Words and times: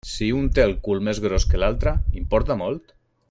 Si 0.09 0.27
un 0.37 0.47
té 0.55 0.63
el 0.69 0.73
cul 0.87 1.03
més 1.09 1.19
gros 1.27 1.45
que 1.53 1.61
l'altre, 1.65 1.95
importa 2.25 2.57
molt? 2.65 2.97